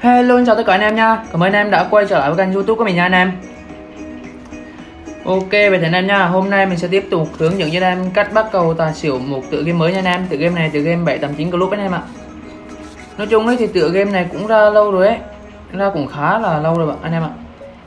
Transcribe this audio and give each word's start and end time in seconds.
Hello, 0.00 0.36
xin 0.36 0.46
chào 0.46 0.56
tất 0.56 0.62
cả 0.66 0.72
anh 0.72 0.80
em 0.80 0.96
nha. 0.96 1.16
Cảm 1.32 1.42
ơn 1.42 1.52
anh 1.52 1.52
em 1.52 1.70
đã 1.70 1.88
quay 1.90 2.06
trở 2.08 2.18
lại 2.18 2.30
với 2.30 2.38
kênh 2.38 2.54
youtube 2.54 2.78
của 2.78 2.84
mình 2.84 2.96
nha 2.96 3.02
anh 3.02 3.12
em. 3.12 3.32
Ok, 5.24 5.50
vậy 5.50 5.78
thì 5.78 5.86
anh 5.86 5.92
em 5.92 6.06
nha 6.06 6.26
Hôm 6.26 6.50
nay 6.50 6.66
mình 6.66 6.78
sẽ 6.78 6.88
tiếp 6.88 7.06
tục 7.10 7.28
hướng 7.38 7.58
dẫn 7.58 7.70
cho 7.72 7.78
anh 7.78 7.82
em 7.82 8.10
cách 8.14 8.32
bắt 8.32 8.46
cầu 8.52 8.74
tài 8.74 8.94
xỉu 8.94 9.18
một 9.18 9.40
tựa 9.50 9.62
game 9.62 9.78
mới 9.78 9.92
nha 9.92 9.98
anh 9.98 10.04
em. 10.04 10.26
Tựa 10.30 10.36
game 10.36 10.54
này 10.54 10.70
tựa 10.72 10.80
game 10.80 11.04
789 11.04 11.50
Club 11.50 11.70
anh 11.70 11.80
em 11.80 11.92
ạ. 11.92 12.02
Nói 13.18 13.26
chung 13.26 13.46
ấy 13.46 13.56
thì 13.56 13.66
tựa 13.66 13.88
game 13.88 14.10
này 14.10 14.26
cũng 14.32 14.46
ra 14.46 14.70
lâu 14.70 14.92
rồi 14.92 15.06
ấy. 15.06 15.16
Ra 15.72 15.90
cũng 15.94 16.06
khá 16.06 16.38
là 16.38 16.58
lâu 16.58 16.78
rồi 16.78 16.86
bạn 16.86 16.96
anh 17.02 17.12
em 17.12 17.22
ạ. 17.22 17.30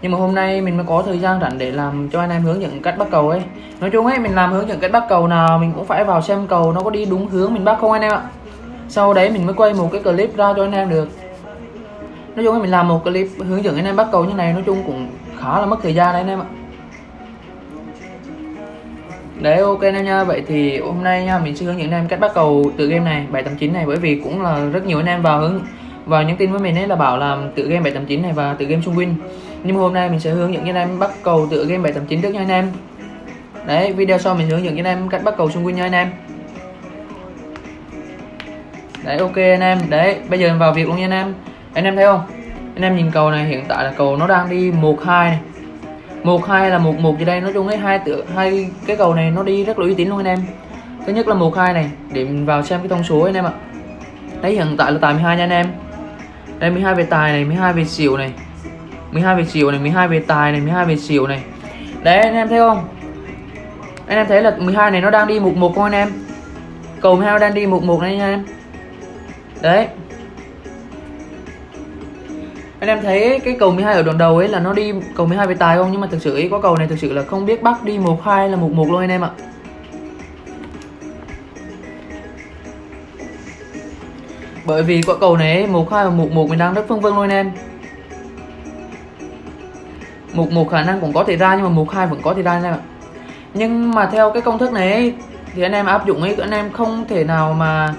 Nhưng 0.02 0.12
mà 0.12 0.18
hôm 0.18 0.36
nay 0.36 0.62
mình 0.62 0.78
mới 0.78 0.86
có 0.90 1.04
thời 1.06 1.20
gian 1.20 1.42
rảnh 1.42 1.58
để 1.58 1.72
làm 1.72 2.10
cho 2.10 2.20
anh 2.20 2.30
em 2.30 2.44
hướng 2.44 2.62
dẫn 2.62 2.82
cách 2.82 2.98
bắt 2.98 3.08
cầu 3.12 3.30
ấy. 3.30 3.42
Nói 3.80 3.90
chung 3.90 4.06
ấy 4.06 4.20
mình 4.20 4.36
làm 4.36 4.52
hướng 4.52 4.68
dẫn 4.68 4.80
cách 4.80 4.92
bắt 4.92 5.04
cầu 5.10 5.28
nào 5.28 5.60
mình 5.60 5.74
cũng 5.76 5.86
phải 5.86 6.04
vào 6.04 6.22
xem 6.22 6.48
cầu 6.48 6.74
nó 6.74 6.82
có 6.82 6.90
đi 6.90 7.06
đúng 7.06 7.28
hướng 7.28 7.54
mình 7.54 7.66
bắt 7.66 7.78
không 7.82 7.92
anh 7.92 8.02
em 8.02 8.12
ạ. 8.12 8.22
Sau 8.90 9.14
đấy 9.14 9.30
mình 9.30 9.46
mới 9.46 9.56
quay 9.56 9.74
một 9.74 9.90
cái 9.92 10.02
clip 10.02 10.38
ra 10.38 10.54
cho 10.56 10.64
anh 10.64 10.72
em 10.72 10.90
được 10.90 11.10
nói 12.36 12.46
chung 12.46 12.54
là 12.54 12.62
mình 12.62 12.72
làm 12.72 12.88
một 12.88 13.04
clip 13.04 13.28
hướng 13.38 13.64
dẫn 13.64 13.76
anh 13.76 13.86
em 13.86 13.96
bắt 13.96 14.08
cầu 14.12 14.26
như 14.26 14.34
này, 14.34 14.54
nói 14.54 14.64
chung 14.66 14.84
cũng 14.86 15.08
khá 15.40 15.60
là 15.60 15.66
mất 15.66 15.78
thời 15.84 15.96
gian 15.96 16.14
đấy 16.14 16.22
anh 16.22 16.30
em 16.30 16.40
ạ. 16.40 16.46
Đấy, 19.40 19.58
ok 19.58 19.82
anh 19.82 19.96
em 19.96 20.06
nha. 20.06 20.24
Vậy 20.24 20.44
thì 20.48 20.80
hôm 20.80 21.04
nay 21.04 21.26
nha, 21.26 21.40
mình 21.40 21.56
sẽ 21.56 21.66
hướng 21.66 21.80
dẫn 21.80 21.92
anh 21.92 22.02
em 22.02 22.08
cách 22.08 22.20
bắt 22.20 22.32
cầu 22.34 22.72
tự 22.78 22.88
game 22.88 23.06
này 23.06 23.26
789 23.32 23.74
này, 23.74 23.86
bởi 23.86 23.98
vì 23.98 24.22
cũng 24.24 24.42
là 24.42 24.66
rất 24.74 24.86
nhiều 24.86 25.00
anh 25.00 25.06
em 25.06 25.22
vào 25.22 25.40
hướng, 25.40 25.62
vào 26.06 26.24
những 26.24 26.38
tin 26.38 26.52
với 26.52 26.60
mình 26.60 26.76
ấy 26.76 26.88
là 26.88 26.96
bảo 26.96 27.18
làm 27.18 27.52
tự 27.56 27.64
game 27.64 27.84
789 27.84 28.22
này 28.22 28.34
và 28.34 28.54
tự 28.54 28.66
game 28.66 28.82
xung 28.82 28.96
win. 28.96 29.14
Nhưng 29.64 29.76
mà 29.76 29.82
hôm 29.82 29.94
nay 29.94 30.10
mình 30.10 30.20
sẽ 30.20 30.30
hướng 30.30 30.54
dẫn 30.54 30.66
anh 30.66 30.76
em 30.76 31.00
bắt 31.00 31.12
cầu 31.24 31.48
tự 31.52 31.66
game 31.66 31.84
789 31.84 32.22
trước 32.22 32.34
nha 32.34 32.42
anh 32.42 32.50
em. 32.50 32.72
Đấy, 33.66 33.94
video 33.94 34.18
sau 34.18 34.36
mình 34.36 34.50
hướng 34.50 34.64
dẫn 34.64 34.78
anh 34.78 34.86
em 34.86 35.10
cách 35.10 35.24
bắt 35.24 35.34
cầu 35.38 35.50
xung 35.50 35.66
win 35.66 35.72
nha 35.72 35.84
anh 35.84 35.92
em. 35.92 36.10
Đấy, 39.04 39.18
ok 39.18 39.36
anh 39.36 39.62
em. 39.62 39.80
Đấy, 39.90 40.16
bây 40.30 40.40
giờ 40.40 40.56
vào 40.60 40.74
việc 40.74 40.88
luôn 40.88 40.98
nha 40.98 41.06
anh 41.06 41.12
em 41.12 41.34
anh 41.74 41.84
em 41.84 41.96
thấy 41.96 42.06
không? 42.06 42.22
Anh 42.76 42.84
em 42.84 42.96
nhìn 42.96 43.12
cầu 43.12 43.32
này, 43.32 43.46
hiện 43.46 43.64
tại 43.68 43.84
là 43.84 43.92
cầu 43.98 44.18
nó 44.18 44.28
đang 44.28 44.50
đi 44.50 44.72
một 44.72 45.04
hai 45.04 45.30
này. 45.30 45.40
Một 46.24 46.48
hai 46.48 46.70
là 46.70 46.78
một 46.78 47.00
một 47.00 47.20
gì 47.20 47.26
đây? 47.26 47.42
Nói 47.42 47.54
chung 47.54 47.68
ấy, 47.68 47.78
hai 47.78 48.00
tự 48.00 48.24
hai 48.36 48.70
cái 48.88 48.98
cầu 48.98 49.14
này 49.14 49.32
nó 49.32 49.44
đi 49.44 49.66
rất 49.66 49.80
là 49.80 49.86
uy 49.86 49.96
tín 49.96 50.10
luôn 50.10 50.20
anh 50.20 50.26
em. 50.26 50.40
Thứ 51.06 51.14
nhất 51.14 51.28
là 51.28 51.34
một 51.34 51.58
hai 51.58 51.74
này, 51.74 51.92
để 52.14 52.24
mình 52.24 52.46
vào 52.46 52.64
xem 52.64 52.80
cái 52.80 52.90
thông 52.90 53.04
số 53.04 53.22
anh 53.22 53.34
em 53.34 53.46
ạ. 53.46 53.52
Đấy, 54.42 54.52
hiện 54.54 54.76
tại 54.78 54.92
là 54.92 54.98
tài 55.02 55.14
12 55.14 55.38
nha 55.38 55.44
anh 55.44 55.50
em. 55.50 55.66
Đây 56.60 56.72
12 56.72 56.96
về 56.96 57.04
tài 57.04 57.32
này 57.32 57.46
12 57.46 57.74
về 57.74 57.86
xỉu 57.86 58.18
này. 58.18 58.34
12 59.12 59.36
về 59.36 59.46
xỉu 59.46 59.72
này 59.72 59.80
12 59.80 60.08
về 60.08 60.20
tài 60.20 60.52
này 60.52 60.62
12 60.62 60.86
về 60.86 60.98
xỉu 60.98 61.28
này. 61.28 61.44
Đấy, 62.04 62.18
anh 62.18 62.34
em 62.34 62.48
thấy 62.48 62.60
không? 62.60 62.88
Anh 64.08 64.18
em 64.18 64.28
thấy 64.28 64.42
là 64.42 64.56
12 64.60 64.92
này 64.92 65.02
nó 65.02 65.10
đang 65.10 65.28
đi 65.28 65.40
một 65.40 65.56
một 65.56 65.76
không 65.76 65.84
anh 65.84 65.94
em? 65.94 66.10
Cầu 67.02 67.16
12 67.16 67.40
đang 67.40 67.54
đi 67.54 67.66
một 67.66 67.84
một 67.84 68.02
này 68.02 68.18
nha 68.18 68.26
anh 68.26 68.32
em. 68.32 68.46
Đấy 69.62 69.88
anh 72.82 72.90
em 72.90 73.02
thấy 73.02 73.40
cái 73.44 73.56
cầu 73.60 73.72
12 73.72 73.94
ở 73.94 74.04
đoạn 74.04 74.18
đầu 74.18 74.38
ấy 74.38 74.48
là 74.48 74.60
nó 74.60 74.74
đi 74.74 74.94
cầu 75.16 75.28
12 75.28 75.48
về 75.48 75.56
tài 75.56 75.78
không? 75.78 75.92
Nhưng 75.92 76.02
mà 76.02 76.08
thực 76.08 76.22
sự 76.22 76.36
ấy, 76.36 76.48
có 76.52 76.60
cầu 76.60 76.78
này 76.78 76.88
thực 76.88 77.00
sự 77.00 77.14
là 77.14 77.24
không 77.24 77.46
biết 77.46 77.64
bắt 77.64 77.84
đi 77.84 77.98
một 77.98 78.24
hai 78.24 78.50
là 78.50 78.58
một 78.58 78.72
một 78.72 78.90
luôn 78.90 79.00
anh 79.00 79.10
em 79.10 79.22
ạ. 79.22 79.30
Bởi 84.66 84.84
vì 84.84 85.02
quả 85.02 85.16
cầu 85.20 85.38
này 85.38 85.68
một 85.68 85.92
hai 85.92 86.06
và 86.06 86.12
một 86.12 86.32
một 86.32 86.50
mình 86.50 86.60
đang 86.60 86.74
rất 86.74 86.88
phân 86.88 87.02
vân 87.02 87.14
luôn 87.16 87.22
anh 87.22 87.30
em. 87.30 87.52
Một 90.34 90.52
một 90.52 90.70
khả 90.70 90.84
năng 90.84 91.02
cũng 91.02 91.14
có 91.14 91.24
thể 91.24 91.36
ra 91.36 91.56
nhưng 91.56 91.64
mà 91.64 91.70
một 91.70 91.92
hai 91.92 92.08
vẫn 92.08 92.22
có 92.22 92.34
thể 92.34 92.42
ra 92.42 92.52
anh 92.52 92.64
em 92.64 92.74
ạ. 92.74 92.80
Nhưng 93.54 93.92
mà 93.92 94.10
theo 94.12 94.32
cái 94.32 94.42
công 94.42 94.58
thức 94.58 94.74
này 94.74 95.14
thì 95.54 95.62
anh 95.62 95.72
em 95.72 95.86
áp 95.86 96.06
dụng 96.08 96.22
ấy, 96.22 96.36
anh 96.42 96.52
em 96.52 96.72
không 96.72 97.06
thể 97.10 97.24
nào 97.24 97.54
mà 97.54 97.94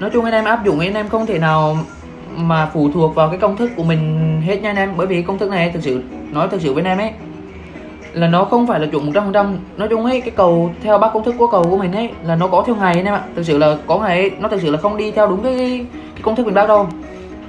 nói 0.00 0.10
chung 0.12 0.24
anh 0.24 0.34
em 0.34 0.44
áp 0.44 0.64
dụng 0.64 0.78
ấy, 0.78 0.88
anh 0.88 0.94
em 0.94 1.08
không 1.08 1.26
thể 1.26 1.38
nào 1.38 1.78
mà 2.36 2.70
phụ 2.74 2.90
thuộc 2.94 3.14
vào 3.14 3.28
cái 3.28 3.38
công 3.38 3.56
thức 3.56 3.70
của 3.76 3.84
mình 3.84 4.40
hết 4.46 4.62
nha 4.62 4.70
anh 4.70 4.76
em. 4.76 4.92
Bởi 4.96 5.06
vì 5.06 5.22
công 5.22 5.38
thức 5.38 5.50
này 5.50 5.70
thực 5.70 5.82
sự 5.82 6.02
nói 6.32 6.48
thực 6.48 6.60
sự 6.60 6.74
với 6.74 6.82
anh 6.84 6.98
em 6.98 6.98
ấy 6.98 7.12
là 8.12 8.26
nó 8.26 8.44
không 8.44 8.66
phải 8.66 8.80
là 8.80 8.86
chuẩn 8.86 9.12
100% 9.12 9.54
nói 9.76 9.88
chung 9.88 10.04
ấy 10.04 10.20
cái 10.20 10.30
cầu 10.30 10.70
theo 10.82 10.98
bác 10.98 11.12
công 11.12 11.24
thức 11.24 11.34
của 11.38 11.46
cầu 11.46 11.64
của 11.70 11.76
mình 11.76 11.92
ấy 11.92 12.10
là 12.24 12.36
nó 12.36 12.48
có 12.48 12.62
theo 12.66 12.76
ngày 12.76 12.94
anh 12.94 13.04
em 13.04 13.14
ạ. 13.14 13.20
Thực 13.36 13.42
sự 13.42 13.58
là 13.58 13.76
có 13.86 13.98
ngày 13.98 14.18
ấy, 14.18 14.30
nó 14.40 14.48
thực 14.48 14.62
sự 14.62 14.70
là 14.70 14.78
không 14.78 14.96
đi 14.96 15.10
theo 15.10 15.28
đúng 15.28 15.42
cái, 15.42 15.86
cái 16.14 16.22
công 16.22 16.36
thức 16.36 16.46
mình 16.46 16.54
bác 16.54 16.68
đâu. 16.68 16.88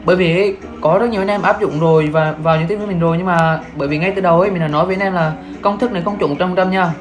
Bởi 0.05 0.15
vì 0.15 0.37
ấy, 0.37 0.57
có 0.81 0.97
rất 0.99 1.09
nhiều 1.09 1.21
anh 1.21 1.27
em 1.27 1.41
áp 1.41 1.61
dụng 1.61 1.79
rồi 1.79 2.07
và 2.07 2.35
vào 2.43 2.57
những 2.57 2.67
tin 2.67 2.77
với 2.77 2.87
mình 2.87 2.99
rồi. 2.99 3.17
Nhưng 3.17 3.27
mà 3.27 3.59
bởi 3.75 3.87
vì 3.87 3.97
ngay 3.97 4.11
từ 4.11 4.21
đầu 4.21 4.41
ấy 4.41 4.51
mình 4.51 4.59
đã 4.59 4.67
nói 4.67 4.85
với 4.85 4.95
anh 4.95 5.01
em 5.01 5.13
là 5.13 5.33
công 5.61 5.79
thức 5.79 5.91
này 5.91 6.01
không 6.01 6.17
chuẩn 6.17 6.35
100% 6.35 6.69
nha. 6.69 6.93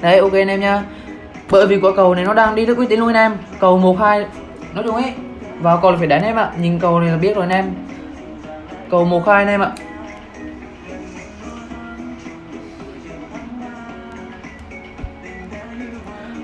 Đấy 0.00 0.18
ok 0.18 0.32
anh 0.32 0.48
em 0.48 0.60
nha. 0.60 0.82
Bởi 1.50 1.66
vì 1.66 1.80
quả 1.80 1.90
cầu 1.96 2.14
này 2.14 2.24
nó 2.24 2.34
đang 2.34 2.54
đi 2.54 2.64
rất 2.64 2.76
uy 2.76 2.86
tín 2.86 3.00
luôn 3.00 3.08
anh 3.08 3.32
em. 3.32 3.38
Cầu 3.60 3.78
một 3.78 3.98
hai 3.98 4.26
nói 4.74 4.84
chung 4.84 4.94
ấy 4.94 5.12
vào 5.64 5.78
cầu 5.82 5.90
là 5.90 5.96
phải 5.98 6.06
đánh 6.06 6.22
em 6.22 6.36
ạ. 6.36 6.50
Nhìn 6.60 6.78
cầu 6.78 7.00
này 7.00 7.10
là 7.10 7.16
biết 7.16 7.36
rồi 7.36 7.46
anh 7.50 7.56
em. 7.56 7.72
Cầu 8.90 9.04
một 9.04 9.26
hai 9.26 9.36
anh 9.36 9.48
em 9.48 9.60
ạ. 9.60 9.70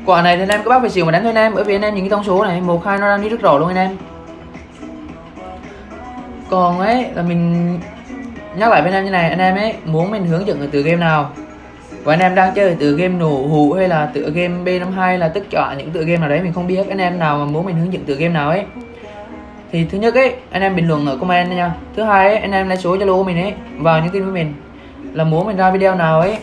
Quả 0.07 0.23
này 0.23 0.37
thì 0.37 0.43
anh 0.43 0.49
em 0.49 0.61
các 0.65 0.69
bác 0.69 0.81
phải 0.81 0.91
xỉu 0.91 1.05
mà 1.05 1.13
đánh 1.13 1.23
thôi 1.23 1.33
anh 1.35 1.45
em, 1.45 1.55
bởi 1.55 1.65
vì 1.65 1.75
anh 1.75 1.83
em 1.83 1.95
những 1.95 2.05
cái 2.05 2.11
thông 2.11 2.25
số 2.25 2.45
này 2.45 2.61
một 2.61 2.85
hai 2.85 2.99
nó 2.99 3.09
đang 3.09 3.23
đi 3.23 3.29
rất 3.29 3.41
rõ 3.41 3.59
luôn 3.59 3.69
anh 3.69 3.77
em. 3.77 3.97
Còn 6.51 6.79
ấy 6.79 7.07
là 7.15 7.23
mình 7.23 7.79
nhắc 8.57 8.71
lại 8.71 8.83
với 8.83 8.91
anh 8.91 8.99
em 8.99 9.05
như 9.05 9.11
này, 9.11 9.31
anh 9.31 9.39
em 9.39 9.57
ấy 9.57 9.75
muốn 9.85 10.11
mình 10.11 10.27
hướng 10.27 10.47
dẫn 10.47 10.69
từ 10.73 10.83
game 10.83 10.97
nào? 10.97 11.31
Và 12.05 12.15
anh 12.15 12.21
em 12.21 12.35
đang 12.35 12.55
chơi 12.55 12.77
từ 12.81 12.97
game 12.97 13.15
nổ 13.15 13.47
hũ 13.47 13.73
hay 13.73 13.89
là 13.89 14.11
tựa 14.15 14.31
game 14.31 14.55
B52 14.65 15.19
là 15.19 15.29
tất 15.29 15.41
cả 15.51 15.75
những 15.79 15.91
tựa 15.91 16.03
game 16.03 16.17
nào 16.17 16.29
đấy 16.29 16.41
mình 16.43 16.53
không 16.53 16.67
biết, 16.67 16.89
anh 16.89 16.99
em 16.99 17.19
nào 17.19 17.39
mà 17.39 17.45
muốn 17.45 17.67
mình 17.67 17.77
hướng 17.77 17.93
dẫn 17.93 18.05
tựa 18.05 18.15
game 18.15 18.35
nào 18.35 18.51
ấy? 18.51 18.65
Thì 19.73 19.85
thứ 19.85 19.99
nhất 19.99 20.15
ấy 20.15 20.35
anh 20.51 20.63
em 20.63 20.77
bình 20.77 20.89
luận 20.89 21.07
ở 21.07 21.17
comment 21.17 21.51
nha. 21.51 21.75
Thứ 21.97 22.03
hai 22.03 22.29
ấy, 22.29 22.39
anh 22.39 22.53
em 22.53 22.69
lấy 22.69 22.79
số 22.79 22.97
zalo 22.97 23.17
của 23.17 23.25
mình 23.25 23.43
ấy 23.43 23.55
vào 23.79 24.01
những 24.01 24.13
tin 24.13 24.25
với 24.25 24.33
mình. 24.33 24.55
Là 25.13 25.25
muốn 25.25 25.47
mình 25.47 25.57
ra 25.57 25.71
video 25.71 25.95
nào 25.95 26.21
ấy 26.21 26.37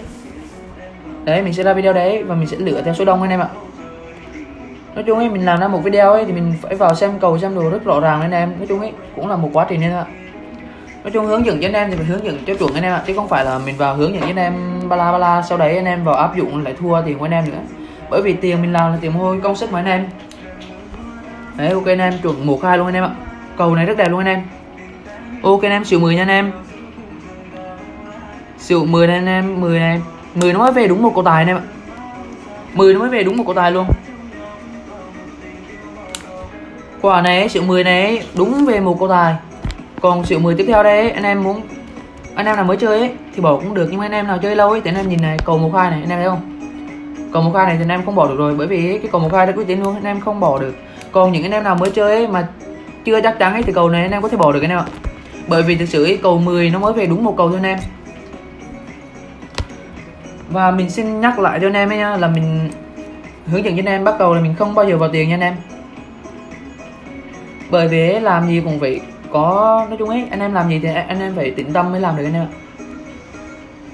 đấy 1.26 1.42
mình 1.42 1.54
sẽ 1.54 1.64
ra 1.64 1.74
video 1.74 1.94
đấy 1.94 2.24
và 2.24 2.36
mình 2.36 2.48
sẽ 2.48 2.58
lựa 2.60 2.82
theo 2.82 2.94
số 2.94 3.06
đông 3.06 3.22
anh 3.22 3.32
em 3.32 3.40
ạ. 3.40 3.48
Nói 4.96 5.04
chung 5.08 5.18
ấy 5.18 5.30
mình 5.30 5.46
làm 5.46 5.60
ra 5.60 5.68
một 5.68 5.80
video 5.84 6.14
ấy 6.14 6.26
thì 6.26 6.34
mình 6.34 6.54
phải 6.62 6.76
vào 6.76 6.96
xem 6.96 7.12
cầu 7.20 7.38
xem 7.38 7.56
đồ 7.56 7.70
rất 7.70 7.84
rõ 7.84 8.00
ràng 8.00 8.22
anh 8.22 8.32
em. 8.32 8.54
Nói 8.58 8.68
chung 8.68 8.80
ấy 8.80 8.92
cũng 9.16 9.28
là 9.28 9.36
một 9.36 9.50
quá 9.54 9.66
trình 9.70 9.82
nên 9.82 9.92
ạ. 9.92 10.06
Nói 11.04 11.12
chung 11.12 11.26
hướng 11.26 11.46
dẫn 11.46 11.62
cho 11.62 11.68
anh 11.68 11.74
em 11.74 11.92
thì 11.92 11.98
mình 11.98 12.08
hướng 12.08 12.26
dẫn 12.26 12.38
cho 12.48 12.56
chuẩn 12.56 12.74
anh 12.74 12.84
em 12.84 12.94
ạ 12.94 13.04
chứ 13.08 13.14
không 13.16 13.28
phải 13.28 13.46
là 13.46 13.60
mình 13.60 13.78
vào 13.78 13.96
hướng 13.96 14.14
dẫn 14.14 14.22
cho 14.22 14.28
anh 14.28 14.36
em 14.36 14.54
ba 14.90 14.96
la 14.96 15.12
ba 15.12 15.18
la 15.18 15.42
sau 15.42 15.58
đấy 15.58 15.76
anh 15.76 15.86
em 15.86 16.04
vào 16.04 16.16
áp 16.16 16.36
dụng 16.36 16.64
lại 16.64 16.76
thua 16.80 17.02
tiền 17.02 17.18
của 17.18 17.26
anh 17.26 17.32
em 17.32 17.46
nữa. 17.46 17.60
Bởi 18.10 18.22
vì 18.22 18.34
tiền 18.34 18.62
mình 18.62 18.74
làm 18.74 18.92
là 18.92 18.98
tiền 19.02 19.12
hôi 19.12 19.40
công 19.44 19.56
sức 19.56 19.72
mà 19.72 19.80
anh 19.80 19.86
em 19.86 20.06
đấy 21.58 21.70
ok 21.70 21.86
anh 21.86 22.00
em, 22.00 22.14
chuẩn 22.24 22.46
một 22.46 22.64
hai 22.64 22.78
luôn 22.78 22.88
anh 22.88 22.96
em 22.96 23.04
ạ. 23.04 23.10
Cầu 23.58 23.76
này 23.76 23.86
rất 23.86 23.98
đẹp 23.98 24.08
luôn 24.10 24.20
anh 24.20 24.28
em. 24.28 24.44
Ok 25.44 25.62
anh 25.62 25.72
em, 25.72 25.86
xỉu 25.86 26.00
10 26.00 26.16
nha 26.16 26.22
anh 26.22 26.28
em. 26.28 26.52
Xỉu 28.58 28.86
10 28.86 29.08
anh 29.08 29.26
em 29.26 29.62
10 29.62 29.80
này. 29.80 30.02
10 30.36 30.54
nó 30.54 30.60
mới 30.60 30.72
về 30.72 30.88
đúng 30.88 31.02
một 31.02 31.12
cầu 31.16 31.24
tài 31.24 31.44
anh 31.44 31.48
em 31.48 31.58
ạ. 31.58 31.64
10 32.74 32.94
nó 32.94 33.00
mới 33.00 33.10
về 33.10 33.24
đúng 33.24 33.38
một 33.38 33.44
cầu 33.46 33.54
tài 33.54 33.72
luôn. 33.72 33.86
Quả 37.02 37.22
này, 37.22 37.50
xỉu 37.50 37.64
10 37.64 37.84
này, 37.84 38.24
đúng 38.36 38.66
về 38.66 38.80
một 38.80 39.00
cầu 39.00 39.08
tài. 39.08 39.36
Còn 40.02 40.26
xỉu 40.26 40.40
10 40.40 40.56
tiếp 40.56 40.66
theo 40.68 40.84
đây, 40.84 41.12
anh 41.12 41.24
em 41.24 41.44
muốn, 41.44 41.62
anh 42.36 42.46
em 42.46 42.56
nào 42.56 42.66
mới 42.66 42.78
chơi 42.78 43.00
ấy, 43.00 43.12
thì 43.36 43.42
bỏ 43.42 43.56
cũng 43.56 43.74
được, 43.74 43.88
nhưng 43.92 44.00
mà 44.00 44.06
anh 44.06 44.12
em 44.12 44.28
nào 44.28 44.38
chơi 44.42 44.56
lâu 44.56 44.72
ấy, 44.72 44.82
thì 44.82 44.90
anh 44.90 44.96
em 44.96 45.10
nhìn 45.10 45.22
này, 45.22 45.38
cầu 45.46 45.58
một 45.58 45.70
khai 45.74 45.92
này, 45.92 46.00
anh 46.02 46.10
em 46.10 46.20
thấy 46.20 46.28
không? 46.28 46.60
Cầu 47.34 47.42
một 47.42 47.52
khai 47.54 47.66
này 47.66 47.76
thì 47.78 47.84
anh 47.84 47.90
em 47.90 48.06
không 48.06 48.16
bỏ 48.16 48.28
được 48.28 48.36
rồi, 48.38 48.56
bởi 48.56 48.68
vì 48.68 49.00
cái 49.02 49.10
cầu 49.12 49.22
một 49.22 49.30
khai 49.32 49.46
đã 49.46 49.52
quyết 49.52 49.68
định 49.68 49.84
luôn, 49.84 49.96
anh 49.96 50.04
em 50.04 50.22
không 50.22 50.40
bỏ 50.40 50.60
được 50.60 50.76
còn 51.12 51.32
những 51.32 51.44
anh 51.44 51.52
em 51.52 51.64
nào 51.64 51.76
mới 51.76 51.90
chơi 51.90 52.16
ấy 52.16 52.28
mà 52.28 52.48
chưa 53.06 53.22
chắc 53.22 53.40
chắn 53.40 53.54
ấy 53.54 53.64
thì 53.64 53.74
cầu 53.74 53.90
này 53.90 54.02
anh 54.02 54.12
em 54.12 54.22
có 54.22 54.28
thể 54.28 54.38
bỏ 54.38 54.52
được 54.52 54.62
anh 54.62 54.72
em 54.72 54.80
ạ. 54.80 54.86
Bởi 55.48 55.64
vì 55.64 55.76
thực 55.76 55.86
sự 55.86 56.04
ấy, 56.04 56.20
cầu 56.24 56.38
10 56.38 56.70
nó 56.70 56.80
mới 56.80 56.94
về 56.94 57.06
đúng 57.06 57.24
một 57.24 57.34
cầu 57.38 57.50
thôi 57.50 57.60
anh 57.64 57.66
em. 57.66 57.80
Và 60.50 60.72
mình 60.72 60.90
xin 60.90 61.22
nhắc 61.22 61.40
lại 61.40 61.60
cho 61.62 61.68
anh 61.68 61.74
em 61.74 61.90
ấy 61.90 61.98
nha 61.98 62.18
là 62.18 62.28
mình 62.28 62.70
hướng 63.48 63.66
dẫn 63.66 63.76
cho 63.76 63.80
anh 63.80 63.86
em 63.86 64.04
bắt 64.04 64.16
cầu 64.20 64.34
là 64.34 64.42
mình 64.42 64.56
không 64.56 64.76
bao 64.76 64.90
giờ 64.90 64.98
vào 64.98 65.10
tiền 65.10 65.30
nha 65.30 65.36
anh 65.36 65.42
em. 65.42 65.56
Bởi 67.70 67.88
vì 67.88 68.20
làm 68.20 68.48
gì 68.48 68.62
cũng 68.66 68.80
phải 68.80 69.00
có 69.32 69.86
nói 69.90 69.98
chung 70.00 70.10
ấy 70.10 70.28
anh 70.32 70.40
em 70.40 70.54
làm 70.54 70.70
gì 70.70 70.80
thì 70.84 70.90
anh 71.08 71.20
em 71.20 71.34
phải 71.36 71.52
tĩnh 71.52 71.74
tâm 71.74 71.92
mới 71.92 72.02
làm 72.02 72.18
được 72.18 72.24
anh 72.24 72.34
em 72.34 72.44
ạ. 72.44 72.52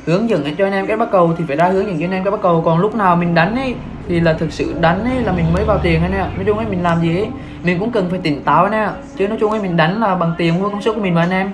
Hướng 0.06 0.30
dẫn 0.30 0.56
cho 0.58 0.66
anh 0.66 0.74
em 0.74 0.88
cách 0.88 1.00
bắt 1.00 1.10
cầu 1.12 1.34
thì 1.38 1.44
phải 1.48 1.58
ra 1.58 1.68
hướng 1.68 1.88
dẫn 1.88 2.00
cho 2.00 2.06
anh 2.06 2.12
em 2.12 2.24
cách 2.24 2.32
bắt 2.32 2.40
cầu. 2.44 2.62
Còn 2.66 2.80
lúc 2.80 2.96
nào 2.96 3.16
mình 3.16 3.36
đánh 3.36 3.56
ấy 3.56 3.76
thì 4.08 4.20
là 4.20 4.34
thực 4.34 4.54
sự 4.54 4.76
đánh 4.82 5.04
ấy, 5.04 5.24
là 5.24 5.32
mình 5.32 5.54
mới 5.54 5.66
vào 5.66 5.80
tiền 5.84 6.02
anh 6.02 6.12
em 6.12 6.22
ạ 6.22 6.32
nói 6.36 6.46
chung 6.46 6.58
ấy, 6.58 6.68
mình 6.70 6.84
làm 6.84 7.02
gì 7.02 7.18
ấy, 7.18 7.28
mình 7.64 7.80
cũng 7.80 7.92
cần 7.92 8.10
phải 8.10 8.20
tỉnh 8.24 8.44
táo 8.44 8.64
anh 8.64 8.74
em 8.74 8.88
ạ 8.88 8.94
chứ 9.18 9.28
nói 9.28 9.38
chung 9.40 9.52
ấy, 9.52 9.62
mình 9.62 9.78
đánh 9.78 10.02
là 10.02 10.16
bằng 10.16 10.34
tiền 10.38 10.60
mua 10.60 10.70
công 10.70 10.82
sức 10.82 10.94
của 10.96 11.02
mình 11.02 11.14
mà 11.14 11.22
anh 11.22 11.30
em. 11.30 11.52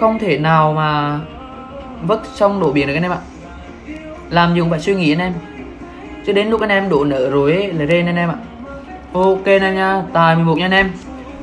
Không 0.00 0.18
thể 0.18 0.38
nào 0.38 0.72
mà 0.72 1.20
vất 2.02 2.20
xong 2.34 2.60
đổ 2.60 2.72
biển 2.72 2.86
được 2.86 2.94
anh 2.94 3.02
em 3.02 3.12
ạ. 3.12 3.18
Làm 4.30 4.54
dùng 4.54 4.70
phải 4.70 4.80
suy 4.80 4.94
nghĩ 4.94 5.12
anh 5.12 5.18
em. 5.18 5.32
Chứ 6.26 6.32
đến 6.32 6.48
lúc 6.48 6.60
anh 6.60 6.70
em 6.70 6.88
đổ 6.88 7.04
nợ 7.04 7.30
rồi 7.30 7.52
ấy, 7.52 7.72
là 7.72 7.84
lên 7.84 8.06
anh 8.06 8.16
em 8.16 8.28
ạ. 8.28 8.36
Ok 9.12 9.44
anh 9.44 9.62
em 9.62 9.74
nha, 9.74 10.02
tài 10.12 10.36
11 10.36 10.58
nha 10.58 10.64
anh 10.64 10.72
em. 10.72 10.90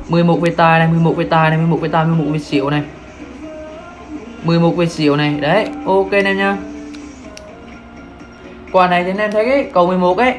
11 0.08 0.40
về 0.40 0.50
tài 0.56 0.78
này 0.78 0.88
11 0.88 1.16
về 1.16 1.24
tài 1.24 1.50
này 1.50 1.58
11 1.58 1.80
về 1.80 1.88
tài 1.88 2.04
11 2.04 2.24
về 2.32 2.38
xỉu 2.38 2.70
này. 2.70 2.82
11 4.44 4.76
về 4.76 4.86
xỉu 4.86 5.16
này, 5.16 5.34
đấy, 5.40 5.68
ok 5.86 6.10
anh 6.10 6.24
em 6.24 6.36
nha 6.36 6.56
quả 8.74 8.88
này 8.88 9.04
thì 9.04 9.10
anh 9.10 9.18
em 9.18 9.32
thấy 9.32 9.44
cái 9.44 9.70
cầu 9.72 9.86
11 9.86 10.18
ấy. 10.18 10.34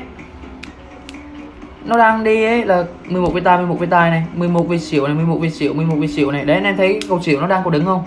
Nó 1.86 1.98
đang 1.98 2.24
đi 2.24 2.44
ấy, 2.44 2.66
là 2.66 2.84
11 3.06 3.34
về 3.34 3.42
tài 3.42 3.58
11 3.58 3.80
về 3.80 3.88
tài 3.88 4.10
này 4.10 4.24
11 4.34 4.70
về 4.70 4.78
xỉu 4.78 5.08
này 5.08 5.16
11 5.16 5.38
về 5.42 5.50
xỉu 5.50 5.74
11 5.74 5.96
về 6.00 6.08
xỉu 6.08 6.32
này. 6.32 6.46
Đấy 6.46 6.56
anh 6.56 6.64
em 6.64 6.78
thấy 6.78 7.00
cầu 7.10 7.22
xỉu 7.22 7.42
nó 7.42 7.48
đang 7.48 7.64
có 7.64 7.70
đứng 7.70 7.86
không? 7.86 8.04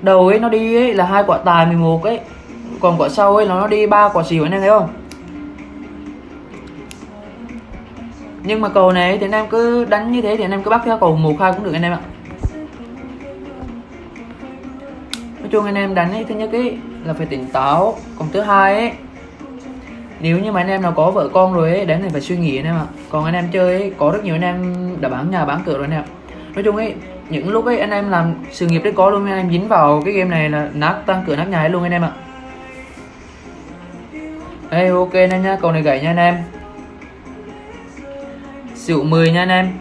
Đầu 0.00 0.28
ấy, 0.28 0.40
nó 0.40 0.48
đi 0.48 0.76
ấy 0.76 0.94
là 0.94 1.04
hai 1.04 1.24
quả 1.26 1.38
tài 1.38 1.66
11 1.66 2.04
ấy, 2.04 2.20
còn 2.80 2.96
quả 2.98 3.08
sau 3.08 3.36
ấy 3.36 3.46
là 3.46 3.54
nó 3.54 3.66
đi 3.66 3.86
ba 3.86 4.08
quả 4.08 4.22
xỉu, 4.22 4.42
anh 4.42 4.52
em 4.52 4.60
thấy 4.60 4.70
không? 4.70 4.88
Nhưng 8.42 8.60
mà 8.60 8.68
cầu 8.68 8.92
này 8.92 9.18
thì 9.18 9.26
anh 9.26 9.32
em 9.32 9.46
cứ 9.50 9.84
đánh 9.84 10.12
như 10.12 10.22
thế 10.22 10.36
thì 10.36 10.44
anh 10.44 10.50
em 10.50 10.62
cứ 10.62 10.70
bắt 10.70 10.82
theo 10.84 10.98
cầu 10.98 11.16
một 11.16 11.40
hai 11.40 11.52
cũng 11.52 11.64
được, 11.64 11.72
anh 11.72 11.82
em 11.82 11.92
ạ. 11.92 12.00
Nói 15.40 15.48
chung 15.50 15.64
anh 15.64 15.74
em 15.74 15.94
đánh 15.94 16.12
ấy, 16.12 16.24
thứ 16.24 16.34
nhất 16.34 16.52
ấy 16.52 16.78
là 17.04 17.12
phải 17.12 17.26
tỉnh 17.26 17.46
táo, 17.46 17.96
còn 18.18 18.28
thứ 18.32 18.40
hai 18.40 18.74
ấy 18.74 18.92
nếu 20.20 20.38
như 20.38 20.52
mà 20.52 20.60
anh 20.60 20.68
em 20.68 20.82
nào 20.82 20.92
có 20.96 21.10
vợ 21.10 21.28
con 21.32 21.54
rồi 21.54 21.70
ấy 21.70 21.86
đến 21.86 22.00
thì 22.02 22.08
phải 22.08 22.20
suy 22.20 22.36
nghĩ 22.36 22.58
anh 22.58 22.64
em 22.64 22.74
ạ. 22.74 22.86
Còn 23.10 23.24
anh 23.24 23.34
em 23.34 23.48
chơi 23.52 23.80
ấy, 23.80 23.92
có 23.98 24.10
rất 24.10 24.24
nhiều 24.24 24.34
anh 24.34 24.42
em 24.42 24.74
đã 25.00 25.08
bán 25.08 25.30
nhà 25.30 25.44
bán 25.44 25.60
cửa 25.66 25.78
rồi 25.78 25.84
anh 25.84 25.92
em 25.92 26.04
nói 26.54 26.64
chung 26.64 26.76
ấy 26.76 26.94
những 27.30 27.48
lúc 27.48 27.64
ấy 27.64 27.78
anh 27.78 27.90
em 27.90 28.10
làm 28.10 28.34
sự 28.50 28.66
nghiệp 28.66 28.78
đấy 28.84 28.92
có 28.96 29.10
luôn 29.10 29.26
anh 29.26 29.38
em 29.38 29.50
dính 29.50 29.68
vào 29.68 30.02
cái 30.04 30.14
game 30.14 30.30
này 30.30 30.50
là 30.50 30.68
nát 30.74 30.94
tăng 31.06 31.24
cửa 31.26 31.36
nát 31.36 31.48
nhà 31.48 31.60
ấy 31.60 31.68
luôn 31.68 31.82
anh 31.82 31.92
em 31.92 32.02
ạ. 32.02 32.10
Đây 34.70 34.88
ok 34.88 35.12
anh 35.12 35.30
em 35.30 35.42
nha 35.42 35.56
cầu 35.60 35.72
này 35.72 35.82
gãy 35.82 36.00
nha 36.00 36.10
anh 36.10 36.16
em. 36.16 36.36
Xỉu 38.74 39.04
10 39.04 39.30
nha 39.30 39.42
anh 39.42 39.48
em. 39.48 39.72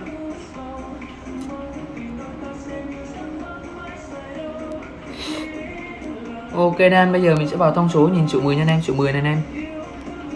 Ok 6.56 6.80
anh 6.80 6.92
em, 6.92 7.12
bây 7.12 7.22
giờ 7.22 7.36
mình 7.36 7.48
sẽ 7.48 7.58
vào 7.58 7.72
thông 7.72 7.90
số 7.90 8.08
nhìn 8.08 8.28
xỉu 8.28 8.42
10 8.42 8.56
nha 8.56 8.62
anh 8.62 8.68
em, 8.68 8.82
xỉu 8.82 8.96
10 8.96 9.14
này 9.14 9.22
anh 9.22 9.32
em. 9.34 9.65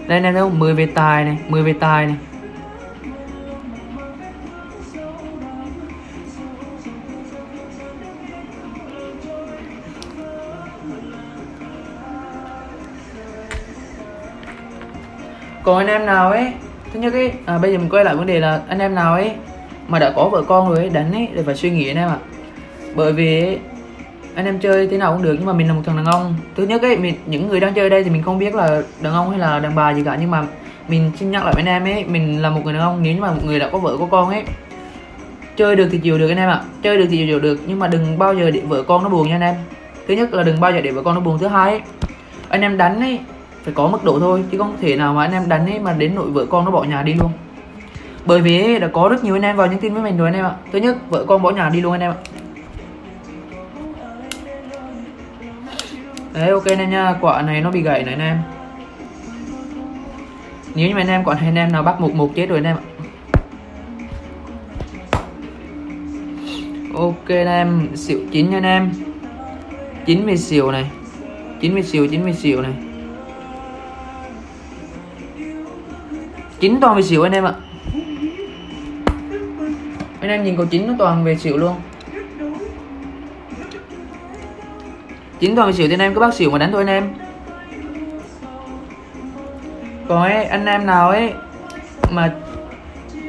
Đây 0.10 0.22
này 0.22 0.34
đâu 0.34 0.50
10 0.50 0.74
về 0.74 0.86
tài 0.86 1.26
này, 1.26 1.38
10 1.48 1.64
về 1.64 1.74
tài 1.74 2.06
này. 2.06 2.16
Còn 15.64 15.78
anh 15.78 15.88
em 15.88 16.06
nào 16.06 16.32
ấy 16.32 16.54
thứ 16.94 17.00
nhất 17.00 17.14
ấy 17.14 17.32
à, 17.46 17.58
bây 17.58 17.72
giờ 17.72 17.78
mình 17.78 17.90
quay 17.90 18.04
lại 18.04 18.16
vấn 18.16 18.26
đề 18.26 18.40
là 18.40 18.62
anh 18.68 18.80
em 18.80 18.96
nào 18.96 19.14
ấy 19.14 19.32
mà 19.88 20.00
đã 20.00 20.12
có 20.16 20.30
vợ 20.30 20.44
con 20.48 20.70
rồi 20.70 20.78
ấy 20.78 20.90
đánh 20.90 21.14
ấy 21.14 21.28
thì 21.36 21.42
phải 21.46 21.56
suy 21.56 21.70
nghĩ 21.70 21.88
anh 21.88 21.98
em 21.98 22.10
ạ. 22.10 22.18
Bởi 22.96 23.14
vì 23.14 23.42
ấy, 23.42 23.60
anh 24.40 24.46
em 24.46 24.60
chơi 24.60 24.88
thế 24.88 24.98
nào 24.98 25.14
cũng 25.14 25.24
được 25.24 25.36
nhưng 25.38 25.46
mà 25.46 25.54
mình 25.54 25.68
là 25.68 25.74
một 25.74 25.82
thằng 25.86 25.96
đàn 25.96 26.06
ông. 26.06 26.36
Thứ 26.56 26.64
nhất 26.64 26.82
ấy 26.82 26.98
mình 26.98 27.16
những 27.26 27.48
người 27.50 27.60
đang 27.60 27.74
chơi 27.74 27.90
đây 27.90 28.04
thì 28.04 28.10
mình 28.10 28.24
không 28.24 28.40
biết 28.40 28.56
là 28.56 28.82
đàn 29.02 29.14
ông 29.14 29.30
hay 29.30 29.40
là 29.40 29.60
đàn 29.60 29.76
bà 29.76 29.94
gì 29.94 30.04
cả 30.06 30.18
nhưng 30.22 30.32
mà 30.32 30.44
mình 30.88 31.12
xin 31.20 31.32
nhắc 31.32 31.44
lại 31.46 31.54
với 31.54 31.64
anh 31.64 31.84
em 31.84 31.96
ấy 31.96 32.06
mình 32.06 32.42
là 32.42 32.50
một 32.50 32.62
người 32.64 32.74
đàn 32.74 32.82
ông 32.82 33.00
nếu 33.04 33.14
như 33.14 33.22
mà 33.22 33.32
một 33.32 33.42
người 33.46 33.60
đã 33.60 33.70
có 33.72 33.78
vợ 33.78 33.98
có 34.00 34.08
con 34.12 34.30
ấy 34.30 34.44
chơi 35.56 35.76
được 35.76 35.88
thì 35.92 35.98
chịu 35.98 36.18
được 36.18 36.30
anh 36.30 36.38
em 36.38 36.50
ạ. 36.50 36.62
Chơi 36.84 36.98
được 36.98 37.06
thì 37.10 37.18
chịu 37.18 37.40
được 37.40 37.60
nhưng 37.68 37.80
mà 37.80 37.88
đừng 37.88 38.20
bao 38.20 38.34
giờ 38.34 38.52
để 38.52 38.62
vợ 38.68 38.84
con 38.84 39.04
nó 39.04 39.10
buồn 39.10 39.28
nha 39.28 39.36
anh 39.36 39.42
em. 39.42 39.56
Thứ 40.08 40.14
nhất 40.14 40.34
là 40.34 40.44
đừng 40.44 40.60
bao 40.60 40.72
giờ 40.72 40.82
để 40.82 40.92
vợ 40.92 41.02
con 41.06 41.16
nó 41.16 41.22
buồn. 41.22 41.38
Thứ 41.40 41.48
hai 41.48 41.72
ấy, 41.72 41.82
anh 42.50 42.62
em 42.62 42.78
đánh 42.78 43.00
ấy 43.00 43.20
phải 43.64 43.74
có 43.74 43.88
mức 43.88 44.04
độ 44.04 44.20
thôi 44.20 44.44
chứ 44.52 44.58
không 44.58 44.76
thể 44.82 44.96
nào 44.96 45.14
mà 45.14 45.26
anh 45.26 45.32
em 45.32 45.50
đánh 45.50 45.66
ấy 45.66 45.80
mà 45.80 45.94
đến 45.94 46.16
nội 46.16 46.30
vợ 46.30 46.46
con 46.50 46.66
nó 46.66 46.72
bỏ 46.72 46.84
nhà 46.84 47.02
đi 47.02 47.14
luôn. 47.14 47.32
Bởi 48.26 48.42
vì 48.42 48.80
đã 48.80 48.88
có 48.88 49.10
rất 49.10 49.24
nhiều 49.24 49.36
anh 49.36 49.42
em 49.42 49.56
vào 49.56 49.68
nhắn 49.68 49.80
tin 49.80 49.94
với 49.94 50.04
mình 50.04 50.18
rồi 50.18 50.28
anh 50.28 50.36
em 50.36 50.46
ạ. 50.46 50.52
Thứ 50.72 50.80
nhất 50.80 50.98
vợ 51.10 51.26
con 51.28 51.42
bỏ 51.42 51.52
nhà 51.52 51.70
đi 51.70 51.82
luôn 51.82 51.92
anh 51.92 52.02
em 52.02 52.12
ạ. 52.12 52.18
Đấy 56.34 56.50
ok 56.50 56.66
anh 56.66 56.80
em 56.80 56.90
nha, 56.90 57.16
quả 57.22 57.42
này 57.42 57.62
nó 57.62 57.72
bị 57.72 57.82
gãy 57.82 58.04
này 58.04 58.14
anh 58.14 58.22
em. 58.22 58.38
Nếu 60.76 60.88
như 60.88 60.96
mà 60.96 61.02
anh 61.02 61.08
em, 61.08 61.24
quả 61.24 61.36
này 61.36 61.46
anh 61.46 61.56
em 61.56 61.72
nào 61.72 61.84
bắt 61.84 62.02
một 62.02 62.14
một 62.14 62.32
chết 62.36 62.50
rồi 62.50 62.58
anh 62.58 62.66
em 62.66 62.76
ạ. 62.76 62.86
Ok 66.96 67.28
anh 67.28 67.48
em, 67.48 67.90
xỉu 67.96 68.20
chín 68.32 68.50
nha 68.50 68.58
anh 68.58 68.64
em. 68.64 68.92
Chín 70.06 70.26
mươi 70.26 70.38
xỉu 70.38 70.72
này. 70.72 70.92
Chín 71.62 71.74
mươi 71.74 71.84
xỉu, 71.84 72.08
chín 72.08 72.24
mươi 72.24 72.34
xỉu 72.34 72.62
này. 72.62 72.74
Chín 76.60 76.80
toàn 76.82 76.96
về 76.96 77.02
xỉu 77.02 77.24
anh 77.24 77.32
em 77.32 77.44
ạ. 77.44 77.54
Anh 80.20 80.30
em 80.30 80.44
nhìn 80.44 80.58
cầu 80.58 80.66
chín 80.66 80.88
nó 80.88 80.94
toàn 81.00 81.24
về 81.24 81.36
xỉu 81.36 81.58
luôn. 81.58 81.76
Chín 85.40 85.56
toàn 85.56 85.74
xỉu 85.74 85.88
thì 85.88 85.94
anh 85.94 86.00
em, 86.00 86.14
cứ 86.14 86.20
bắt 86.20 86.34
xỉu 86.34 86.52
mà 86.52 86.58
đánh 86.58 86.72
thôi 86.72 86.82
anh 86.82 86.96
em. 86.96 87.10
Còn 90.08 90.22
ấy, 90.22 90.44
anh 90.44 90.66
em 90.66 90.86
nào 90.86 91.10
ấy 91.10 91.34
mà 92.12 92.34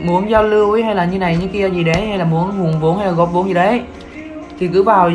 muốn 0.02 0.30
giao 0.30 0.42
lưu 0.42 0.72
ấy, 0.72 0.82
hay 0.82 0.94
là 0.94 1.04
như 1.04 1.18
này, 1.18 1.36
như 1.36 1.46
kia 1.46 1.70
gì 1.70 1.84
đấy, 1.84 2.06
hay 2.06 2.18
là 2.18 2.24
muốn 2.24 2.50
hùng 2.50 2.80
vốn, 2.80 2.98
hay 2.98 3.06
là 3.06 3.12
góp 3.12 3.32
vốn 3.32 3.48
gì 3.48 3.54
đấy, 3.54 3.82
thì 4.58 4.68
cứ 4.68 4.82
vào 4.82 5.10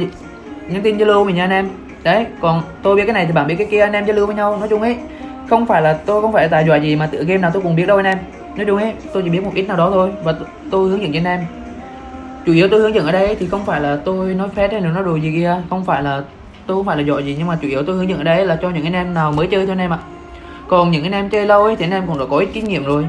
nhắn 0.67 0.81
tin 0.81 0.97
zalo 0.97 1.25
mình 1.25 1.35
nha 1.35 1.43
anh 1.43 1.51
em. 1.51 1.69
Đấy, 2.03 2.25
còn 2.41 2.61
tôi 2.83 2.95
biết 2.95 3.03
cái 3.05 3.13
này 3.13 3.25
thì 3.25 3.31
bạn 3.33 3.47
biết 3.47 3.55
cái 3.57 3.67
kia, 3.71 3.81
anh 3.81 3.93
em 3.93 4.05
giao 4.05 4.15
lưu 4.15 4.25
với 4.25 4.35
nhau, 4.35 4.57
nói 4.57 4.67
chung 4.69 4.81
ấy, 4.81 4.97
không 5.49 5.65
phải 5.65 5.81
là 5.81 5.93
tôi 5.93 6.21
không 6.21 6.33
phải 6.33 6.43
là 6.43 6.47
tài 6.47 6.65
giỏi 6.65 6.81
gì 6.81 6.95
mà 6.95 7.05
tự 7.05 7.23
game 7.23 7.37
nào 7.37 7.51
tôi 7.53 7.61
cũng 7.61 7.75
biết 7.75 7.85
đâu 7.85 7.97
anh 7.97 8.05
em. 8.05 8.17
Nói 8.55 8.65
chung 8.65 8.77
ấy, 8.77 8.93
tôi 9.13 9.23
chỉ 9.23 9.29
biết 9.29 9.43
một 9.43 9.51
ít 9.53 9.67
nào 9.67 9.77
đó 9.77 9.89
thôi, 9.93 10.09
và 10.23 10.33
tôi 10.71 10.89
hướng 10.89 11.01
dẫn 11.01 11.13
cho 11.13 11.19
anh 11.19 11.39
em. 11.39 11.45
Chủ 12.45 12.53
yếu 12.53 12.67
tôi 12.67 12.79
hướng 12.79 12.95
dẫn 12.95 13.05
ở 13.05 13.11
đây 13.11 13.35
thì 13.39 13.47
không 13.47 13.65
phải 13.65 13.81
là 13.81 13.97
tôi 14.05 14.33
nói 14.33 14.47
phép 14.55 14.71
hay 14.71 14.81
là 14.81 14.89
nói 14.89 15.03
đồ 15.03 15.15
gì 15.15 15.31
kia, 15.35 15.61
không 15.69 15.85
phải 15.85 16.03
là 16.03 16.23
tôi 16.67 16.77
không 16.77 16.85
phải 16.85 16.97
là 16.97 17.03
giỏi 17.03 17.25
gì 17.25 17.35
nhưng 17.37 17.47
mà 17.47 17.57
chủ 17.61 17.67
yếu 17.67 17.83
tôi 17.83 17.95
hướng 17.95 18.09
dẫn 18.09 18.17
ở 18.17 18.23
đây 18.23 18.45
là 18.45 18.55
cho 18.61 18.69
những 18.69 18.83
anh 18.83 18.93
em 18.93 19.13
nào 19.13 19.31
mới 19.31 19.47
chơi 19.47 19.65
thôi 19.65 19.71
anh 19.71 19.79
em 19.79 19.93
ạ 19.93 19.99
còn 20.67 20.91
những 20.91 21.03
anh 21.03 21.11
em 21.11 21.29
chơi 21.29 21.45
lâu 21.45 21.63
ấy 21.63 21.75
thì 21.75 21.85
anh 21.85 21.91
em 21.91 22.07
cũng 22.07 22.19
đã 22.19 22.25
có 22.29 22.37
ít 22.37 22.49
kinh 22.53 22.65
nghiệm 22.65 22.85
rồi 22.85 23.07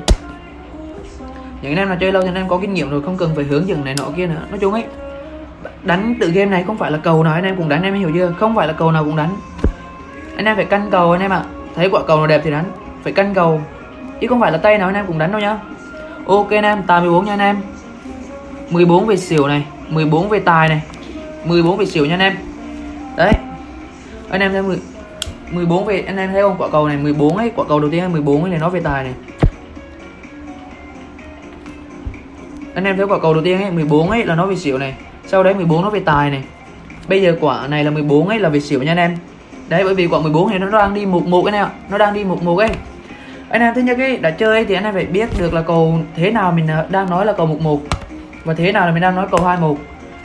những 1.63 1.73
anh 1.73 1.79
em 1.79 1.89
nào 1.89 1.97
chơi 2.01 2.13
lâu 2.13 2.23
thì 2.23 2.29
anh 2.29 2.35
em 2.35 2.49
có 2.49 2.59
kinh 2.59 2.75
nghiệm 2.75 2.91
rồi 2.91 3.03
không 3.03 3.17
cần 3.17 3.31
phải 3.35 3.45
hướng 3.45 3.69
dẫn 3.69 3.85
này 3.85 3.95
nọ 3.99 4.05
kia 4.17 4.27
nữa 4.27 4.43
nói 4.51 4.59
chung 4.59 4.73
ấy 4.73 4.85
đánh 5.83 6.15
tự 6.21 6.31
game 6.31 6.51
này 6.51 6.65
không 6.67 6.79
phải 6.79 6.91
là 6.91 6.99
cầu 6.99 7.25
nào 7.25 7.35
anh 7.35 7.45
em 7.45 7.57
cũng 7.57 7.69
đánh 7.69 7.83
em 7.83 7.95
hiểu 7.95 8.11
chưa 8.15 8.33
không 8.39 8.55
phải 8.55 8.67
là 8.67 8.73
cầu 8.73 8.93
nào 8.93 9.05
cũng 9.05 9.17
đánh 9.17 9.37
anh 10.37 10.45
em 10.45 10.57
phải 10.57 10.65
canh 10.65 10.91
cầu 10.91 11.13
anh 11.13 11.21
em 11.21 11.33
ạ 11.33 11.45
thấy 11.75 11.89
quả 11.91 12.03
cầu 12.07 12.17
nào 12.17 12.27
đẹp 12.27 12.41
thì 12.45 12.51
đánh 12.51 12.65
phải 13.03 13.13
canh 13.13 13.35
cầu 13.35 13.61
chứ 14.21 14.27
không 14.27 14.41
phải 14.41 14.53
là 14.53 14.59
tay 14.59 14.79
nào 14.79 14.89
anh 14.89 14.95
em 14.95 15.07
cũng 15.07 15.19
đánh 15.19 15.33
đâu 15.33 15.41
nhá 15.41 15.59
ok 16.27 16.51
anh 16.51 16.65
em 16.65 16.83
14 16.89 17.25
nha 17.25 17.33
anh 17.33 17.39
em 17.39 17.57
14 18.71 19.07
về 19.07 19.17
xỉu 19.17 19.47
này 19.47 19.67
14 19.89 20.29
về 20.29 20.41
tài 20.41 20.69
này 20.69 20.83
14 21.45 21.77
về 21.77 21.87
xỉu 21.87 22.07
nha 22.07 22.15
anh 22.15 22.21
em 22.21 22.37
đấy. 23.17 23.33
Anh 24.31 24.41
em 24.41 24.53
thấy 24.53 24.63
10, 24.63 24.79
14 25.51 25.87
về 25.87 26.05
anh 26.07 26.17
em 26.17 26.33
thấy 26.33 26.43
không? 26.43 26.57
Quả 26.59 26.69
cầu 26.73 26.89
này 26.89 26.97
14 26.97 27.37
ấy 27.37 27.51
quả 27.57 27.65
cầu 27.69 27.81
đầu 27.81 27.91
tiên 27.91 28.03
là 28.03 28.09
14 28.09 28.43
ấy 28.43 28.51
này 28.51 28.59
nó 28.59 28.69
về 28.69 28.81
tài 28.81 29.05
này. 29.05 29.13
Anh 32.75 32.85
em 32.85 32.97
thấy 32.97 33.07
quả 33.07 33.19
cầu 33.19 33.35
đầu 33.35 33.43
tiên 33.43 33.63
ấy 33.63 33.71
14 33.71 34.11
ấy 34.11 34.25
là 34.25 34.35
nó 34.35 34.47
về 34.47 34.57
xỉu 34.57 34.79
này 34.79 34.95
sau 35.27 35.43
đấy 35.43 35.55
14 35.55 35.83
nó 35.83 35.91
về 35.91 36.01
tài 36.01 36.31
này. 36.31 36.43
Bây 37.09 37.23
giờ 37.23 37.37
quả 37.41 37.67
này 37.67 37.85
là 37.85 37.91
14 37.91 38.29
ấy 38.29 38.39
là 38.39 38.49
về 38.49 38.61
xỉu 38.61 38.83
nha 38.83 38.91
anh 38.91 38.99
em. 38.99 39.17
Đấy 39.69 39.85
bởi 39.85 39.95
vì 39.95 40.07
quả 40.07 40.21
14 40.21 40.51
này 40.51 40.59
nó 40.59 40.71
đang 40.71 40.95
đi 40.95 41.07
một 41.07 41.27
một 41.27 41.45
anh 41.45 41.55
em 41.55 41.65
ạ 41.65 41.71
nó 41.91 41.99
đang 41.99 42.15
đi 42.15 42.25
một 42.25 42.43
một 42.43 42.59
ấy. 42.59 42.71
Anh 43.49 43.63
em 43.63 43.75
thứ 43.75 43.81
nhất 43.81 43.99
ấy 43.99 44.17
đã 44.17 44.31
chơi 44.31 44.65
thì 44.65 44.75
anh 44.75 44.85
em 44.85 44.95
phải 44.95 45.05
biết 45.05 45.29
được 45.39 45.55
là 45.55 45.63
cầu 45.63 45.99
thế 46.17 46.31
nào 46.31 46.53
mình 46.53 46.67
ờ, 46.67 46.87
đang 46.91 47.11
nói 47.11 47.27
là 47.27 47.33
cầu 47.33 47.47
một 47.47 47.61
một 47.61 47.81
và 48.45 48.55
thế 48.55 48.73
nào 48.73 48.87
là 48.87 48.93
mình 48.93 49.03
đang 49.03 49.15
nói 49.15 49.27
cầu 49.31 49.45
hai 49.45 49.57
một 49.57 49.77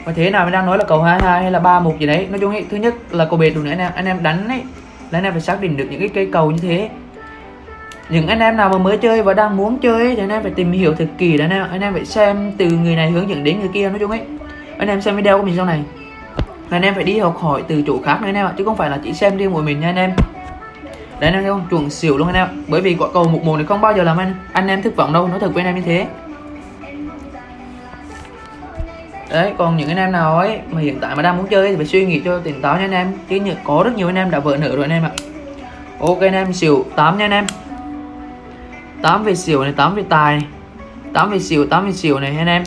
và 0.04 0.12
thế 0.12 0.30
nào 0.30 0.44
mình 0.44 0.52
đang 0.52 0.66
nói 0.66 0.78
là 0.78 0.84
cầu 0.84 1.02
hai 1.02 1.20
hai 1.22 1.42
hay 1.42 1.50
là 1.50 1.60
ba 1.60 1.80
một 1.80 1.98
gì 1.98 2.06
đấy 2.06 2.26
nói 2.30 2.38
chung 2.40 2.50
ấy 2.50 2.64
thứ 2.70 2.76
nhất 2.76 2.94
là 3.10 3.24
cầu 3.24 3.38
bệt 3.38 3.50
đủ 3.50 3.62
nữa 3.62 3.70
anh 3.70 3.78
em 3.78 3.92
anh 3.94 4.04
em 4.04 4.22
đánh 4.22 4.48
ấy 4.48 4.62
là 5.10 5.18
anh 5.18 5.24
em 5.24 5.32
phải 5.32 5.40
xác 5.40 5.60
định 5.60 5.76
được 5.76 5.84
những 5.90 6.00
cái 6.00 6.08
cây 6.08 6.28
cầu 6.32 6.50
như 6.50 6.58
thế 6.62 6.88
những 8.08 8.26
anh 8.26 8.38
em 8.38 8.56
nào 8.56 8.68
mà 8.68 8.78
mới 8.78 8.96
chơi 8.96 9.22
và 9.22 9.34
đang 9.34 9.56
muốn 9.56 9.78
chơi 9.78 10.06
ấy, 10.06 10.16
thì 10.16 10.22
anh 10.22 10.28
em 10.28 10.42
phải 10.42 10.52
tìm 10.52 10.72
hiểu 10.72 10.94
thật 10.94 11.06
kỳ 11.18 11.36
đấy 11.36 11.48
anh 11.50 11.58
em 11.58 11.66
anh 11.70 11.80
em 11.80 11.92
phải 11.92 12.04
xem 12.04 12.52
từ 12.58 12.70
người 12.70 12.96
này 12.96 13.10
hướng 13.10 13.28
dẫn 13.28 13.44
đến 13.44 13.60
người 13.60 13.70
kia 13.72 13.88
nói 13.88 13.98
chung 13.98 14.10
ấy 14.10 14.20
anh 14.78 14.88
em 14.88 15.00
xem 15.00 15.16
video 15.16 15.38
của 15.38 15.44
mình 15.44 15.56
sau 15.56 15.66
này 15.66 15.82
là 16.70 16.76
anh 16.76 16.82
em 16.82 16.94
phải 16.94 17.04
đi 17.04 17.18
học 17.18 17.38
hỏi 17.38 17.62
từ 17.68 17.82
chỗ 17.86 18.00
khác 18.04 18.18
nữa 18.20 18.28
anh 18.28 18.34
em 18.34 18.46
ạ 18.46 18.52
chứ 18.58 18.64
không 18.64 18.76
phải 18.76 18.90
là 18.90 19.00
chỉ 19.04 19.12
xem 19.12 19.36
riêng 19.36 19.52
của 19.52 19.62
mình 19.62 19.80
nha 19.80 19.88
anh 19.88 19.96
em 19.96 20.10
đấy 21.20 21.30
anh 21.30 21.44
em 21.44 21.52
không 21.52 21.66
chuẩn 21.70 21.90
xỉu 21.90 22.18
luôn 22.18 22.28
anh 22.28 22.36
em 22.36 22.48
bởi 22.68 22.80
vì 22.80 22.96
quả 22.98 23.08
cầu 23.14 23.24
một 23.24 23.44
một 23.44 23.56
này 23.56 23.66
không 23.66 23.80
bao 23.80 23.96
giờ 23.96 24.02
làm 24.02 24.16
anh 24.16 24.34
anh 24.52 24.68
em 24.68 24.82
thất 24.82 24.96
vọng 24.96 25.12
đâu 25.12 25.28
nói 25.28 25.40
thật 25.40 25.54
với 25.54 25.64
anh 25.64 25.74
em 25.74 25.76
như 25.76 25.82
thế 25.82 26.06
đấy 29.32 29.52
còn 29.58 29.76
những 29.76 29.88
anh 29.88 29.96
em 29.96 30.12
nào 30.12 30.38
ấy 30.38 30.58
mà 30.70 30.80
hiện 30.80 30.98
tại 31.00 31.16
mà 31.16 31.22
đang 31.22 31.36
muốn 31.36 31.46
chơi 31.46 31.70
thì 31.70 31.76
phải 31.76 31.86
suy 31.86 32.06
nghĩ 32.06 32.22
cho 32.24 32.38
tỉnh 32.38 32.62
táo 32.62 32.76
nha 32.76 32.84
anh 32.84 32.92
em. 32.92 33.12
Chứ 33.28 33.36
như, 33.36 33.54
có 33.64 33.82
rất 33.84 33.96
nhiều 33.96 34.08
anh 34.08 34.16
em 34.16 34.30
đã 34.30 34.38
vỡ 34.38 34.56
nợ 34.56 34.76
rồi 34.76 34.84
anh 34.84 34.90
em 34.90 35.02
ạ. 35.02 35.10
Ok 36.00 36.20
anh 36.20 36.32
em 36.32 36.52
xỉu 36.52 36.84
8 36.96 37.18
nha 37.18 37.24
anh 37.24 37.30
em. 37.30 37.46
8 39.02 39.24
về 39.24 39.34
xỉu 39.34 39.62
này 39.62 39.72
8 39.72 39.94
về 39.94 40.02
tài 40.08 40.36
này. 40.36 40.46
8 41.12 41.30
về 41.30 41.38
xỉu 41.38 41.66
8 41.66 41.86
về 41.86 41.92
xỉu 41.92 42.20
này 42.20 42.36
anh 42.38 42.46
em. 42.46 42.62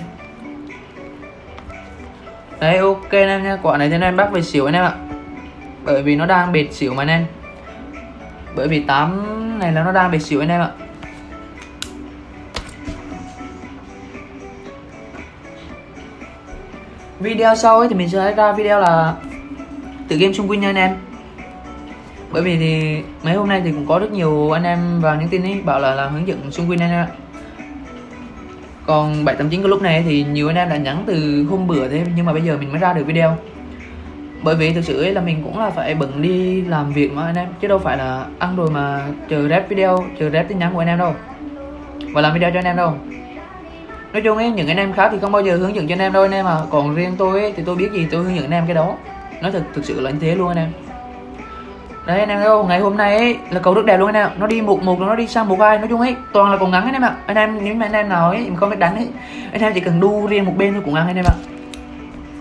Đấy 2.60 2.78
ok 2.78 3.12
anh 3.12 3.28
em 3.28 3.44
nha. 3.44 3.58
Quả 3.62 3.78
này 3.78 3.90
cho 3.90 3.96
anh 3.96 4.02
em 4.02 4.18
bắt 4.18 4.32
về 4.32 4.42
xỉu 4.42 4.66
anh 4.66 4.74
em 4.74 4.84
ạ. 4.84 4.94
Bởi 5.84 6.04
vì 6.04 6.16
nó 6.16 6.26
đang 6.26 6.52
bệt 6.52 6.74
xỉu 6.74 6.94
mà 6.94 7.04
anh 7.04 7.10
em. 7.10 7.26
Bởi 8.56 8.68
vì 8.68 8.80
8 8.80 9.60
này 9.60 9.72
là 9.72 9.84
nó 9.84 9.92
đang 9.92 10.12
bệt 10.12 10.20
xỉu 10.20 10.40
anh 10.40 10.50
em 10.50 10.62
ạ. 10.62 10.70
Video 17.26 17.56
sau 17.56 17.80
ấy 17.80 17.90
thì 17.90 17.96
mình 17.96 18.10
sẽ 18.10 18.34
ra 18.36 18.52
video 18.52 18.80
là 18.80 19.14
tự 20.08 20.18
game 20.18 20.34
xung 20.34 20.48
quanh 20.48 20.60
nha 20.60 20.70
anh 20.70 20.76
em. 20.76 20.96
Bởi 22.32 22.42
vì 22.42 22.58
thì 22.58 23.02
mấy 23.24 23.34
hôm 23.34 23.50
nay 23.50 23.62
thì 23.66 23.72
cũng 23.72 23.86
có 23.88 24.00
rất 24.00 24.12
nhiều 24.12 24.52
anh 24.52 24.64
em 24.64 25.02
vào 25.02 25.16
những 25.16 25.30
tin 25.30 25.44
ấy, 25.44 25.62
bảo 25.66 25.80
là 25.80 25.96
làm 25.96 26.14
hướng 26.14 26.28
dẫn 26.28 26.52
xung 26.52 26.70
quanh 26.70 26.80
anh 26.80 26.92
em 26.92 27.00
ạ. 27.00 27.08
Còn 28.86 29.26
789 29.26 29.62
cái 29.62 29.70
lúc 29.70 29.82
này 29.82 30.04
thì 30.08 30.24
nhiều 30.24 30.48
anh 30.48 30.56
em 30.56 30.70
đã 30.70 30.78
nhắn 30.78 31.04
từ 31.06 31.46
hôm 31.50 31.68
bữa 31.68 31.88
thế, 31.88 32.06
nhưng 32.16 32.26
mà 32.26 32.34
bây 32.34 32.42
giờ 32.42 32.58
mình 32.58 32.72
mới 32.72 32.80
ra 32.80 32.94
được 32.94 33.04
video. 33.06 33.38
Bởi 34.44 34.56
vì 34.56 34.74
thực 34.74 34.86
sự 34.86 35.04
ấy 35.04 35.14
là 35.14 35.22
mình 35.22 35.44
cũng 35.44 35.60
là 35.60 35.70
phải 35.70 35.96
bận 35.96 36.22
đi 36.22 36.62
làm 36.62 36.94
việc 36.94 37.14
mà 37.14 37.26
anh 37.26 37.36
em, 37.36 37.48
chứ 37.62 37.68
đâu 37.68 37.78
phải 37.78 37.98
là 37.98 38.26
ăn 38.40 38.56
rồi 38.56 38.70
mà 38.70 39.08
chờ 39.30 39.48
rep 39.50 39.70
video, 39.70 40.04
chờ 40.20 40.30
rep 40.30 40.48
tin 40.48 40.60
nhắn 40.60 40.74
của 40.74 40.80
anh 40.80 40.88
em 40.88 41.00
đâu. 41.00 41.14
Và 42.14 42.22
làm 42.22 42.34
video 42.34 42.52
cho 42.52 42.60
anh 42.60 42.66
em 42.66 42.76
đâu 42.76 42.94
nói 44.16 44.22
chung 44.22 44.38
ấy 44.38 44.52
những 44.52 44.68
anh 44.68 44.78
em 44.78 44.94
khác 44.94 45.10
thì 45.12 45.18
không 45.22 45.32
bao 45.32 45.42
giờ 45.42 45.56
hướng 45.56 45.76
dẫn 45.76 45.88
cho 45.88 45.94
anh 45.94 46.00
em 46.00 46.14
đâu 46.14 46.24
anh 46.24 46.32
em 46.32 46.46
à 46.46 46.58
còn 46.70 46.96
riêng 46.96 47.16
tôi 47.18 47.42
ấy, 47.42 47.54
thì 47.56 47.64
tôi 47.66 47.76
biết 47.76 47.92
gì 47.92 48.08
tôi 48.12 48.24
hướng 48.24 48.36
dẫn 48.36 48.44
anh 48.46 48.52
em 48.52 48.66
cái 48.68 48.76
đó 48.76 48.96
nói 49.42 49.52
thật 49.52 49.64
thực 49.74 49.86
sự 49.86 50.02
là 50.02 50.12
như 50.12 50.18
thế 50.22 50.36
luôn 50.36 50.48
anh 50.48 50.58
em 50.58 50.70
đấy 52.06 52.20
anh 52.20 52.30
em 52.30 52.38
thấy 52.38 52.48
không 52.48 52.68
ngày 52.68 52.80
hôm 52.80 52.98
nay 52.98 53.18
ấy, 53.18 53.38
là 53.50 53.60
cầu 53.60 53.74
rất 53.74 53.86
đẹp 53.86 53.98
luôn 53.98 54.08
anh 54.08 54.16
em 54.16 54.30
nó 54.40 54.48
đi 54.48 54.62
một 54.62 54.84
một 54.84 55.00
nó 55.00 55.16
đi 55.16 55.28
sang 55.28 55.48
một 55.48 55.60
hai 55.60 55.78
nói 55.78 55.88
chung 55.88 56.02
ấy 56.02 56.16
toàn 56.34 56.52
là 56.52 56.58
cầu 56.58 56.68
ngắn 56.68 56.84
anh 56.84 56.94
em 56.94 57.02
ạ 57.02 57.16
anh 57.26 57.38
em 57.38 57.58
nếu 57.64 57.76
mà 57.76 57.86
anh 57.86 57.94
em 57.94 58.10
nào 58.10 58.30
ấy 58.30 58.48
không 58.56 58.70
biết 58.70 58.80
đánh 58.80 58.96
ấy 58.96 59.08
anh 59.52 59.62
em 59.62 59.74
chỉ 59.74 59.80
cần 59.80 60.00
đu 60.00 60.28
riêng 60.28 60.46
một 60.46 60.54
bên 60.58 60.74
thôi 60.74 60.82
cũng 60.86 60.94
ăn 60.96 61.08
anh 61.08 61.16
em 61.16 61.26
ạ 61.26 61.36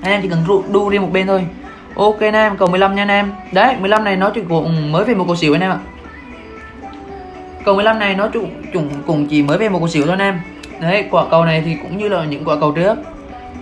anh 0.02 0.12
em 0.12 0.22
chỉ 0.22 0.28
cần 0.28 0.44
đu, 0.48 0.64
đu 0.72 0.88
riêng 0.88 1.02
một 1.02 1.12
bên 1.12 1.26
thôi 1.26 1.46
ok 1.96 2.20
anh 2.20 2.34
em 2.34 2.56
cầu 2.56 2.68
15 2.68 2.94
nha 2.94 3.02
anh 3.02 3.08
em 3.08 3.32
đấy 3.52 3.74
15 3.80 4.04
này 4.04 4.16
nó 4.16 4.30
chỉ 4.30 4.40
cũng 4.48 4.92
mới 4.92 5.04
về 5.04 5.14
một 5.14 5.24
cầu 5.26 5.36
xỉu 5.36 5.54
anh 5.54 5.60
em 5.60 5.70
ạ 5.70 5.78
cầu 7.64 7.74
15 7.74 7.98
này 7.98 8.14
nó 8.14 8.28
cũng, 8.32 8.50
cũng, 8.72 8.88
cũng 9.06 9.26
chỉ 9.26 9.42
mới 9.42 9.58
về 9.58 9.68
một 9.68 9.78
cầu 9.78 9.88
xỉu 9.88 10.06
thôi 10.06 10.16
anh 10.18 10.34
em 10.34 10.40
đấy 10.90 11.08
quả 11.10 11.24
cầu 11.30 11.44
này 11.44 11.62
thì 11.64 11.76
cũng 11.82 11.98
như 11.98 12.08
là 12.08 12.24
những 12.24 12.44
quả 12.44 12.56
cầu 12.60 12.72
trước. 12.72 12.98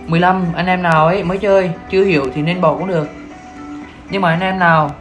15 0.07 0.45
anh 0.55 0.65
em 0.65 0.83
nào 0.83 1.07
ấy 1.07 1.23
mới 1.23 1.37
chơi 1.37 1.71
chưa 1.91 2.03
hiểu 2.03 2.25
thì 2.35 2.41
nên 2.41 2.61
bỏ 2.61 2.73
cũng 2.73 2.87
được. 2.87 3.07
Nhưng 4.09 4.21
mà 4.21 4.29
anh 4.29 4.39
em 4.39 4.59
nào 4.59 4.91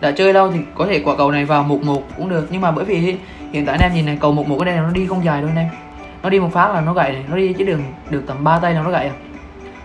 đã 0.00 0.10
chơi 0.10 0.32
lâu 0.32 0.52
thì 0.52 0.58
có 0.74 0.86
thể 0.86 1.00
quả 1.04 1.16
cầu 1.16 1.30
này 1.30 1.44
vào 1.44 1.62
mục 1.62 1.82
một 1.82 2.02
cũng 2.16 2.28
được. 2.28 2.48
Nhưng 2.50 2.60
mà 2.60 2.70
bởi 2.70 2.84
vì 2.84 3.16
hiện 3.52 3.66
tại 3.66 3.76
anh 3.76 3.80
em 3.80 3.94
nhìn 3.94 4.06
này 4.06 4.18
cầu 4.20 4.32
mục 4.32 4.48
một 4.48 4.56
cái 4.58 4.66
đây 4.66 4.76
nó 4.76 4.90
đi 4.90 5.06
không 5.06 5.24
dài 5.24 5.40
đâu 5.40 5.50
anh 5.50 5.58
em. 5.58 5.68
Nó 6.22 6.30
đi 6.30 6.40
một 6.40 6.50
phát 6.52 6.74
là 6.74 6.80
nó 6.80 6.92
gãy 6.92 7.12
này 7.12 7.24
nó 7.28 7.36
đi 7.36 7.52
chứ 7.52 7.64
đường 7.64 7.82
được 8.10 8.24
tầm 8.26 8.44
3 8.44 8.58
tay 8.58 8.74
là 8.74 8.82
nó 8.82 8.90
gãy 8.90 9.06
à. 9.06 9.12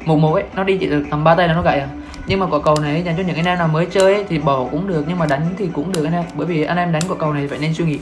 Một 0.06 0.15
một 0.15 0.34
ấy 0.34 0.44
nó 0.56 0.63
đi 0.63 0.77
chỉ 0.77 0.88
được 0.88 1.06
tầm 1.10 1.24
3 1.24 1.36
tay 1.36 1.48
là 1.48 1.53
nó 1.53 1.62
gãy 1.62 1.79
à. 1.79 1.88
Nhưng 2.27 2.39
mà 2.39 2.46
quả 2.46 2.60
cầu 2.65 2.75
này 2.79 3.03
dành 3.03 3.15
cho 3.18 3.24
những 3.24 3.36
anh 3.36 3.46
em 3.46 3.58
nào 3.58 3.68
mới 3.68 3.86
chơi 3.86 4.15
ấy, 4.15 4.25
thì 4.29 4.38
bỏ 4.38 4.65
cũng 4.72 4.88
được 4.88 5.06
nhưng 5.08 5.20
mà 5.20 5.25
đánh 5.25 5.41
thì 5.58 5.70
cũng 5.74 5.91
được 5.91 6.03
anh 6.03 6.13
em. 6.13 6.24
Bởi 6.36 6.48
vì 6.48 6.63
anh 6.63 6.77
em 6.77 6.91
đánh 6.91 7.01
quả 7.10 7.15
cầu 7.20 7.34
này 7.34 7.48
phải 7.48 7.60
nên 7.60 7.74
suy 7.74 7.86
nghĩ. 7.86 8.00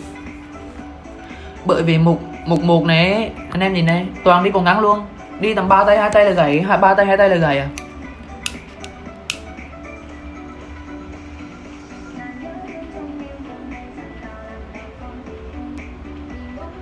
Bởi 1.65 1.83
vì 1.83 1.97
mục 1.97 2.21
mục 2.47 2.63
một 2.63 2.85
này 2.85 3.31
anh 3.51 3.61
em 3.61 3.73
nhìn 3.73 3.85
này 3.85 4.05
toàn 4.23 4.43
đi 4.43 4.51
còn 4.51 4.63
ngắn 4.63 4.79
luôn. 4.79 4.99
Đi 5.39 5.53
tầm 5.53 5.69
ba 5.69 5.83
tay, 5.83 5.97
hai 5.97 6.09
tay 6.09 6.25
là 6.25 6.31
gãy, 6.31 6.61
hai 6.61 6.77
ba 6.77 6.93
tay, 6.93 7.05
hai 7.05 7.17
tay 7.17 7.29
là 7.29 7.35
gãy 7.35 7.59
à? 7.59 7.67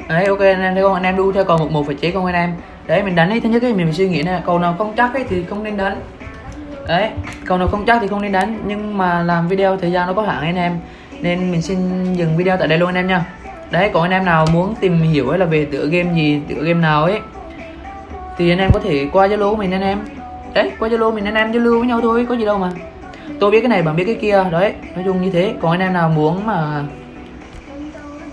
Đấy, 0.10 0.25
ok, 0.25 0.39
anh 0.39 0.62
em 0.62 0.74
thấy 0.74 0.84
không? 0.84 0.93
Anh 0.93 1.03
em 1.03 1.17
đu 1.17 1.31
theo 1.31 1.43
cầu 1.43 1.57
một 1.57 1.72
một 1.72 1.86
phải 1.86 1.95
chế 1.95 2.12
không 2.12 2.25
anh 2.25 2.36
em? 2.36 2.53
Đấy, 2.88 3.03
mình 3.03 3.15
đánh 3.15 3.29
ấy, 3.29 3.39
thứ 3.39 3.50
nhất 3.50 3.60
cái 3.62 3.74
mình 3.74 3.86
phải 3.86 3.93
suy 3.93 4.10
nghĩ 4.10 4.24
nè, 4.24 4.41
cầu 4.45 4.60
nào 4.60 4.75
không 4.77 4.93
chắc 4.98 5.13
ấy 5.13 5.25
thì 5.29 5.43
không 5.50 5.63
nên 5.63 5.77
đánh. 5.77 6.01
Đấy, 6.88 7.10
cầu 7.45 7.57
nào 7.57 7.67
không 7.67 7.86
chắc 7.86 7.98
thì 8.01 8.07
không 8.07 8.22
nên 8.22 8.31
đánh, 8.31 8.60
nhưng 8.65 8.98
mà 8.98 9.24
làm 9.24 9.48
video 9.48 9.77
thời 9.77 9.91
gian 9.91 10.07
nó 10.07 10.13
có 10.13 10.22
hạn 10.22 10.41
anh 10.41 10.55
em. 10.55 10.79
Nên 11.22 11.51
mình 11.51 11.62
xin 11.62 12.13
dừng 12.13 12.38
video 12.38 12.57
tại 12.57 12.67
đây 12.67 12.77
luôn 12.77 12.89
anh 12.89 12.95
em 12.95 13.07
nha 13.07 13.25
đấy 13.72 13.89
còn 13.93 14.03
anh 14.03 14.12
em 14.12 14.25
nào 14.25 14.45
muốn 14.53 14.75
tìm 14.75 14.98
hiểu 15.01 15.29
hay 15.29 15.39
là 15.39 15.45
về 15.45 15.65
tựa 15.65 15.88
game 15.88 16.13
gì, 16.13 16.41
tựa 16.50 16.63
game 16.63 16.79
nào 16.79 17.03
ấy, 17.03 17.19
thì 18.38 18.51
anh 18.51 18.60
em 18.60 18.72
có 18.74 18.79
thể 18.79 19.07
qua 19.12 19.27
zalo 19.27 19.51
của 19.51 19.55
mình 19.55 19.72
anh 19.72 19.81
em. 19.81 20.00
Đấy, 20.53 20.72
qua 20.79 20.89
zalo 20.89 21.13
mình 21.13 21.25
anh 21.25 21.36
em 21.36 21.51
giao 21.51 21.63
lưu 21.63 21.79
với 21.79 21.88
nhau 21.88 22.01
thôi, 22.01 22.25
có 22.29 22.36
gì 22.36 22.45
đâu 22.45 22.57
mà. 22.57 22.69
Tôi 23.39 23.51
biết 23.51 23.62
cái 23.62 23.69
này, 23.69 23.81
bạn 23.81 23.95
biết 23.95 24.03
cái 24.05 24.15
kia. 24.15 24.43
Đấy, 24.51 24.74
nói 24.95 25.03
chung 25.05 25.22
như 25.22 25.29
thế. 25.29 25.53
Còn 25.62 25.72
anh 25.72 25.79
em 25.79 25.93
nào 25.93 26.10
muốn 26.10 26.45
mà 26.45 26.84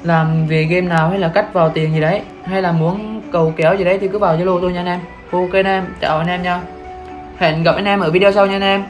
làm 0.02 0.46
về 0.46 0.64
game 0.64 0.88
nào 0.88 1.08
hay 1.08 1.18
là 1.18 1.28
cách 1.28 1.52
vào 1.52 1.68
tiền 1.68 1.94
gì 1.94 2.00
đấy, 2.00 2.22
hay 2.44 2.62
là 2.62 2.72
muốn 2.72 3.22
cầu 3.32 3.54
kéo 3.56 3.74
gì 3.74 3.84
đấy 3.84 3.98
thì 3.98 4.08
cứ 4.08 4.18
vào 4.18 4.36
zalo 4.36 4.60
tôi 4.60 4.72
nha 4.72 4.80
anh 4.80 4.86
em. 4.86 5.00
Ok 5.32 5.52
anh 5.52 5.66
em, 5.66 5.84
chào 6.00 6.18
anh 6.18 6.28
em 6.28 6.42
nha. 6.42 6.60
Hẹn 7.38 7.62
gặp 7.62 7.74
anh 7.76 7.84
em 7.84 8.00
ở 8.00 8.10
video 8.10 8.32
sau 8.32 8.46
nha 8.46 8.56
anh 8.56 8.62
em. 8.62 8.82